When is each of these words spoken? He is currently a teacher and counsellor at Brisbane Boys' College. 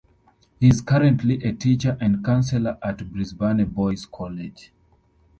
He 0.59 0.67
is 0.67 0.81
currently 0.81 1.43
a 1.43 1.53
teacher 1.53 1.95
and 2.01 2.25
counsellor 2.25 2.79
at 2.81 3.13
Brisbane 3.13 3.63
Boys' 3.65 4.07
College. 4.07 4.71